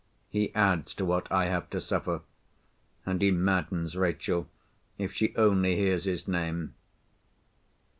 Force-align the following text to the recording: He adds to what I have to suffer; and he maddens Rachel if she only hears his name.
He 0.29 0.51
adds 0.55 0.95
to 0.95 1.05
what 1.05 1.31
I 1.31 1.45
have 1.45 1.69
to 1.69 1.79
suffer; 1.79 2.21
and 3.05 3.21
he 3.21 3.29
maddens 3.29 3.95
Rachel 3.95 4.49
if 4.97 5.13
she 5.13 5.35
only 5.35 5.75
hears 5.75 6.05
his 6.05 6.27
name. 6.27 6.73